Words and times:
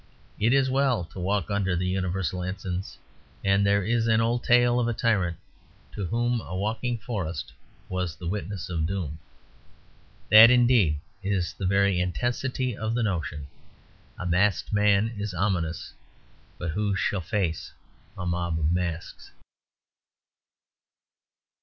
It 0.39 0.51
is 0.51 0.67
well 0.67 1.03
to 1.13 1.19
walk 1.19 1.51
under 1.51 1.75
universal 1.75 2.41
ensigns; 2.41 2.97
and 3.43 3.63
there 3.63 3.83
is 3.85 4.07
an 4.07 4.19
old 4.19 4.43
tale 4.43 4.79
of 4.79 4.87
a 4.87 4.95
tyrant 4.95 5.37
to 5.91 6.07
whom 6.07 6.41
a 6.41 6.55
walking 6.55 6.97
forest 6.97 7.53
was 7.87 8.15
the 8.15 8.25
witness 8.27 8.67
of 8.67 8.87
doom. 8.87 9.19
That, 10.31 10.49
indeed, 10.49 10.97
is 11.21 11.53
the 11.53 11.67
very 11.67 11.99
intensity 11.99 12.75
of 12.75 12.95
the 12.95 13.03
notion: 13.03 13.45
a 14.17 14.25
masked 14.25 14.73
man 14.73 15.09
is 15.19 15.35
ominous; 15.35 15.93
but 16.57 16.71
who 16.71 16.95
shall 16.95 17.21
face 17.21 17.71
a 18.17 18.25
mob 18.25 18.57
of 18.59 18.71
masks? 18.73 19.29